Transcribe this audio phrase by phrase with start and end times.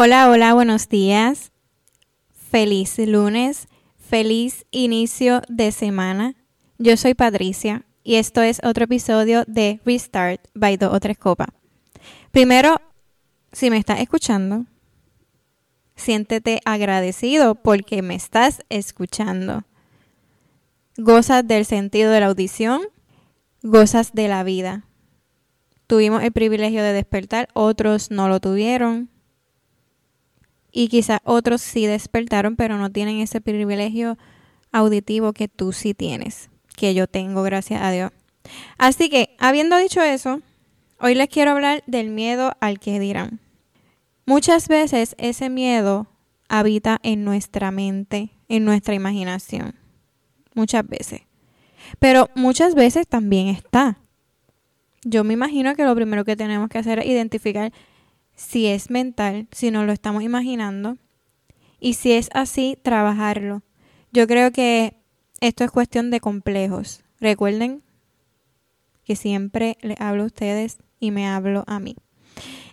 [0.00, 1.50] Hola, hola, buenos días.
[2.30, 3.66] Feliz lunes,
[3.96, 6.36] feliz inicio de semana.
[6.78, 11.48] Yo soy Patricia y esto es otro episodio de Restart by Do o Tres Copas.
[12.30, 12.80] Primero,
[13.50, 14.66] si me estás escuchando,
[15.96, 19.64] siéntete agradecido porque me estás escuchando.
[20.96, 22.82] Gozas del sentido de la audición,
[23.64, 24.84] gozas de la vida.
[25.88, 29.10] Tuvimos el privilegio de despertar, otros no lo tuvieron
[30.72, 34.18] y quizás otros sí despertaron, pero no tienen ese privilegio
[34.72, 38.10] auditivo que tú sí tienes, que yo tengo, gracias a Dios.
[38.76, 40.40] Así que, habiendo dicho eso,
[41.00, 43.40] hoy les quiero hablar del miedo al que dirán.
[44.26, 46.06] Muchas veces ese miedo
[46.48, 49.74] habita en nuestra mente, en nuestra imaginación.
[50.54, 51.22] Muchas veces.
[51.98, 53.98] Pero muchas veces también está.
[55.02, 57.72] Yo me imagino que lo primero que tenemos que hacer es identificar
[58.38, 60.96] si es mental, si no lo estamos imaginando,
[61.80, 63.62] y si es así, trabajarlo.
[64.12, 64.94] Yo creo que
[65.40, 67.02] esto es cuestión de complejos.
[67.20, 67.82] Recuerden
[69.04, 71.96] que siempre les hablo a ustedes y me hablo a mí.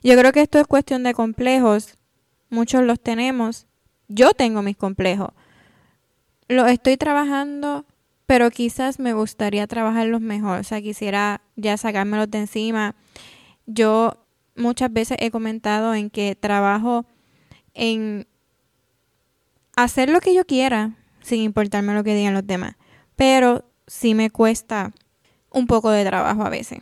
[0.04, 1.98] Yo creo que esto es cuestión de complejos.
[2.50, 3.66] Muchos los tenemos.
[4.08, 5.30] Yo tengo mis complejos.
[6.48, 7.86] Los estoy trabajando,
[8.28, 10.60] pero quizás me gustaría trabajarlos mejor.
[10.60, 12.96] O sea, quisiera ya sacármelos de encima.
[13.66, 14.25] Yo
[14.56, 17.06] muchas veces he comentado en que trabajo
[17.74, 18.28] en
[19.76, 22.76] hacer lo que yo quiera sin importarme lo que digan los demás.
[23.16, 24.94] Pero sí me cuesta
[25.52, 26.80] un poco de trabajo a veces.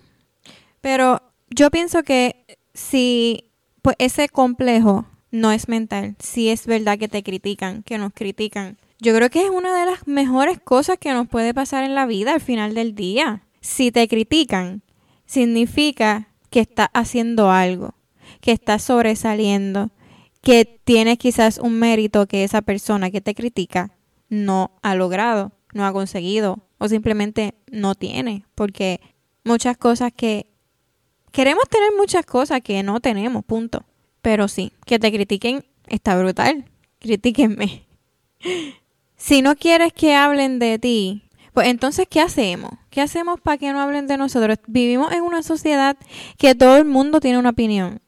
[0.82, 3.52] Pero yo pienso que si
[3.82, 8.78] pues ese complejo no es mental, si es verdad que te critican, que nos critican,
[9.00, 12.06] yo creo que es una de las mejores cosas que nos puede pasar en la
[12.06, 13.44] vida al final del día.
[13.60, 14.82] Si te critican,
[15.26, 17.96] significa que estás haciendo algo,
[18.40, 19.90] que estás sobresaliendo,
[20.44, 23.98] que tienes quizás un mérito que esa persona que te critica
[24.30, 29.02] no ha logrado, no ha conseguido o simplemente no tiene, porque
[29.44, 30.46] muchas cosas que
[31.32, 33.84] queremos tener muchas cosas que no tenemos, punto.
[34.22, 36.66] Pero sí, que te critiquen está brutal.
[37.00, 37.88] Critíquenme.
[39.18, 41.23] si no quieres que hablen de ti,
[41.54, 42.72] pues entonces, ¿qué hacemos?
[42.90, 44.58] ¿Qué hacemos para que no hablen de nosotros?
[44.66, 45.98] Vivimos en una sociedad
[46.38, 48.02] que todo el mundo tiene una opinión.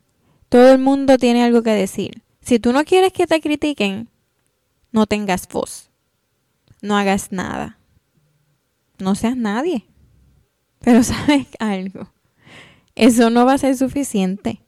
[0.50, 2.24] Todo el mundo tiene algo que decir.
[2.42, 4.10] Si tú no quieres que te critiquen,
[4.92, 5.92] no tengas voz.
[6.82, 7.78] No hagas nada.
[8.98, 9.86] No seas nadie.
[10.80, 12.12] Pero sabes algo.
[12.96, 14.62] Eso no va a ser suficiente.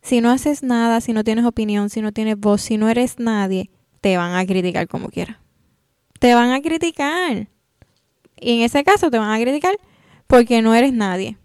[0.00, 3.18] Si no haces nada, si no tienes opinión, si no tienes voz, si no eres
[3.18, 5.36] nadie, te van a criticar como quieras
[6.18, 7.48] te van a criticar.
[8.40, 9.76] Y en ese caso te van a criticar
[10.26, 11.36] porque no eres nadie.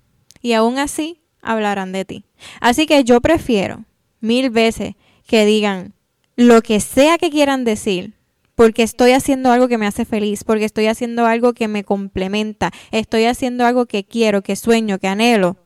[0.41, 2.25] Y aún así hablarán de ti.
[2.59, 3.85] Así que yo prefiero
[4.19, 4.95] mil veces
[5.25, 5.93] que digan
[6.35, 8.13] lo que sea que quieran decir,
[8.55, 12.71] porque estoy haciendo algo que me hace feliz, porque estoy haciendo algo que me complementa,
[12.91, 15.57] estoy haciendo algo que quiero, que sueño, que anhelo,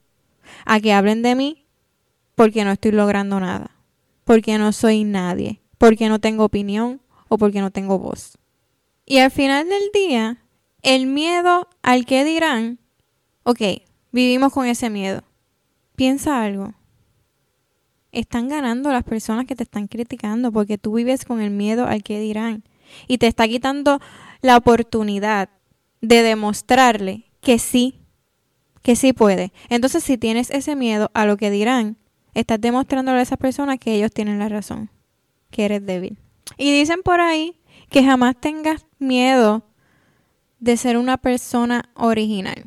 [0.66, 1.66] a que hablen de mí
[2.35, 3.72] porque no estoy logrando nada,
[4.23, 8.38] porque no soy nadie, porque no tengo opinión o porque no tengo voz.
[9.09, 10.44] Y al final del día,
[10.84, 12.78] el miedo al que dirán,
[13.44, 13.62] ok,
[14.12, 15.23] vivimos con ese miedo.
[15.95, 16.73] Piensa algo.
[18.12, 22.03] Están ganando las personas que te están criticando porque tú vives con el miedo al
[22.03, 22.66] que dirán.
[23.07, 24.01] Y te está quitando
[24.41, 25.50] la oportunidad
[26.01, 28.01] de demostrarle que sí,
[28.81, 29.53] que sí puede.
[29.69, 31.96] Entonces, si tienes ese miedo a lo que dirán,
[32.34, 34.90] estás demostrándole a esas personas que ellos tienen la razón,
[35.50, 36.17] que eres débil.
[36.57, 37.56] Y dicen por ahí
[37.90, 39.64] que jamás tengas miedo
[40.59, 42.66] de ser una persona original.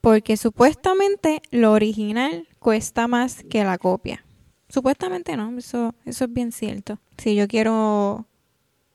[0.00, 4.24] Porque supuestamente lo original cuesta más que la copia.
[4.68, 6.98] Supuestamente no, eso, es bien cierto.
[7.16, 8.26] Si yo quiero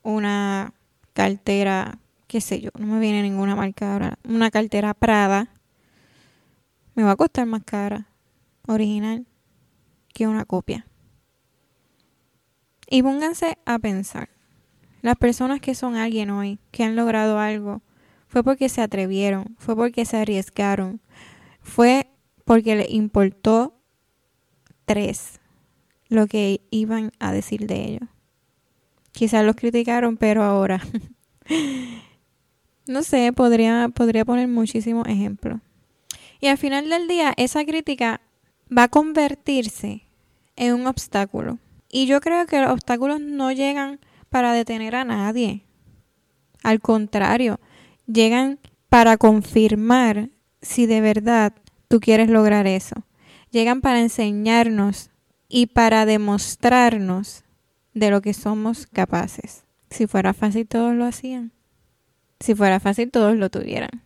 [0.04, 0.74] una
[1.14, 5.50] cartera, qué sé yo, no me viene ninguna marca ahora, una cartera Prada,
[6.96, 8.08] me va a costar más cara
[8.68, 9.26] original
[10.14, 10.86] que una copia.
[12.88, 14.30] Y pónganse a pensar.
[15.02, 17.82] Las personas que son alguien hoy, que han logrado algo,
[18.28, 21.02] fue porque se atrevieron, fue porque se arriesgaron,
[21.62, 22.08] fue
[22.46, 23.76] porque les importó
[24.86, 25.40] tres
[26.10, 28.10] lo que iban a decir de ellos.
[29.12, 30.82] Quizás los criticaron, pero ahora,
[32.88, 35.60] no sé, podría, podría poner muchísimos ejemplos.
[36.40, 38.22] Y al final del día, esa crítica
[38.76, 40.04] va a convertirse
[40.56, 41.58] en un obstáculo.
[41.92, 44.00] Y yo creo que los obstáculos no llegan
[44.30, 45.64] para detener a nadie.
[46.64, 47.60] Al contrario,
[48.06, 48.60] llegan
[48.90, 50.30] para confirmar
[50.62, 51.54] si de verdad
[51.88, 53.04] tú quieres lograr eso.
[53.52, 55.10] Llegan para enseñarnos
[55.48, 57.44] y para demostrarnos
[57.94, 59.64] de lo que somos capaces.
[59.90, 61.52] Si fuera fácil, todos lo hacían.
[62.40, 64.04] Si fuera fácil, todos lo tuvieran.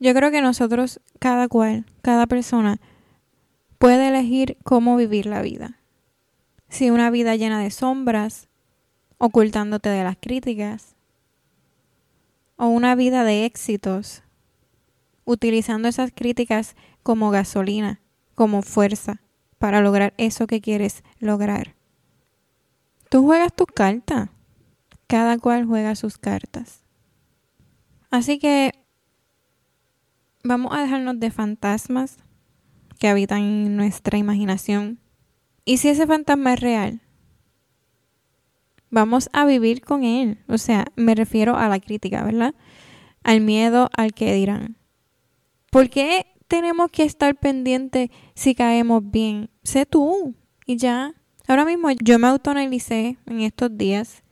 [0.00, 2.78] Yo creo que nosotros, cada cual, cada persona,
[3.78, 5.78] puede elegir cómo vivir la vida.
[6.68, 8.48] Si una vida llena de sombras,
[9.18, 10.94] ocultándote de las críticas,
[12.56, 14.22] o una vida de éxitos,
[15.24, 18.00] utilizando esas críticas como gasolina,
[18.34, 19.20] como fuerza
[19.58, 21.74] para lograr eso que quieres lograr.
[23.10, 24.30] Tú juegas tus cartas,
[25.06, 26.84] cada cual juega sus cartas.
[28.10, 28.72] Así que
[30.44, 32.18] vamos a dejarnos de fantasmas
[32.98, 34.98] que habitan en nuestra imaginación.
[35.68, 37.02] Y si ese fantasma es real,
[38.88, 40.38] vamos a vivir con él.
[40.48, 42.54] O sea, me refiero a la crítica, ¿verdad?
[43.22, 44.78] Al miedo al que dirán.
[45.70, 49.50] ¿Por qué tenemos que estar pendientes si caemos bien?
[49.62, 50.34] Sé tú
[50.64, 51.12] y ya.
[51.46, 54.22] Ahora mismo yo me autoanalicé en estos días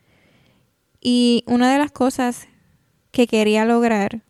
[1.03, 2.49] y una de las cosas
[3.11, 4.23] que quería lograr,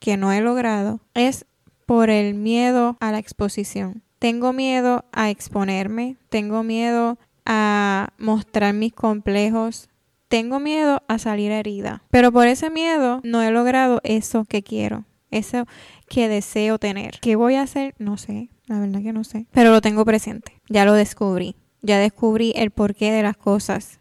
[0.00, 1.46] que no he logrado, es
[1.86, 4.02] por el miedo a la exposición.
[4.20, 9.88] Tengo miedo a exponerme, tengo miedo a mostrar mis complejos.
[10.28, 12.02] Tengo miedo a salir herida.
[12.10, 15.06] Pero por ese miedo no he logrado eso que quiero.
[15.30, 15.64] Eso
[16.06, 17.18] que deseo tener.
[17.20, 17.94] ¿Qué voy a hacer?
[17.98, 18.50] No sé.
[18.66, 19.46] La verdad que no sé.
[19.52, 20.60] Pero lo tengo presente.
[20.68, 21.56] Ya lo descubrí.
[21.80, 24.00] Ya descubrí el porqué de las cosas.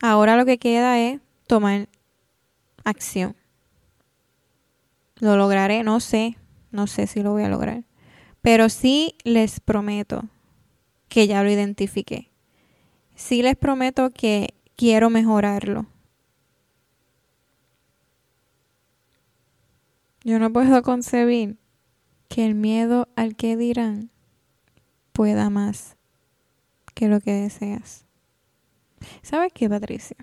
[0.00, 1.86] Ahora lo que queda es tomar
[2.82, 3.36] acción.
[5.20, 5.84] ¿Lo lograré?
[5.84, 6.36] No sé.
[6.72, 7.84] No sé si lo voy a lograr.
[8.42, 10.24] Pero sí les prometo
[11.08, 12.30] que ya lo identifiqué.
[13.14, 15.86] Sí les prometo que quiero mejorarlo.
[20.24, 21.56] Yo no puedo concebir
[22.28, 24.10] que el miedo al que dirán
[25.12, 25.96] pueda más
[26.94, 28.06] que lo que deseas.
[29.22, 30.16] ¿Sabes qué, Patricia?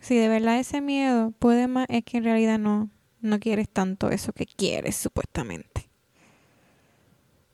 [0.00, 4.10] Si de verdad ese miedo puede más, es que en realidad no, no quieres tanto
[4.10, 5.89] eso que quieres, supuestamente.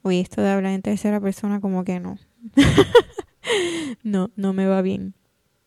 [0.07, 2.17] Uy, esto de hablar en tercera persona como que no.
[4.05, 5.15] no, no me va bien.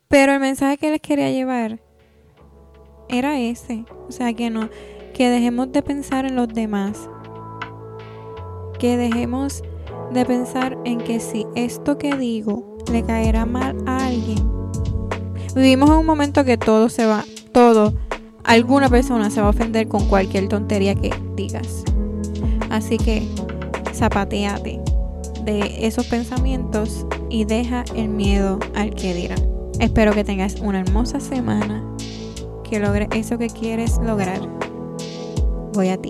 [0.07, 1.81] Pero el mensaje que les quería llevar
[3.09, 3.83] era ese.
[4.07, 4.69] O sea, que no,
[5.13, 7.09] que dejemos de pensar en los demás.
[8.79, 9.61] Que dejemos
[10.13, 14.37] de pensar en que si esto que digo le caerá mal a alguien.
[15.53, 17.93] Vivimos en un momento que todo se va, todo,
[18.45, 21.83] alguna persona se va a ofender con cualquier tontería que digas.
[22.69, 23.27] Así que
[23.93, 24.79] zapateate
[25.45, 29.39] de esos pensamientos y deja el miedo al que dirán.
[29.79, 31.83] Espero que tengas una hermosa semana,
[32.69, 34.41] que logres eso que quieres lograr.
[35.73, 36.09] Voy a ti.